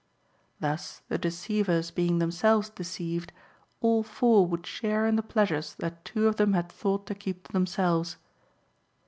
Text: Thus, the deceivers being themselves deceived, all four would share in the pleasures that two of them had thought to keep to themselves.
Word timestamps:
Thus, 0.59 1.03
the 1.09 1.19
deceivers 1.19 1.91
being 1.91 2.17
themselves 2.17 2.71
deceived, 2.71 3.31
all 3.81 4.01
four 4.01 4.47
would 4.47 4.65
share 4.65 5.05
in 5.05 5.15
the 5.15 5.21
pleasures 5.21 5.75
that 5.77 6.03
two 6.05 6.27
of 6.27 6.37
them 6.37 6.53
had 6.53 6.71
thought 6.71 7.05
to 7.05 7.13
keep 7.13 7.43
to 7.45 7.53
themselves. 7.53 8.17